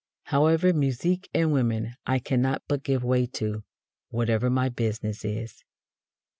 [0.23, 3.61] However, musique and women I cannot but give way to,
[4.09, 5.63] whatever my business is.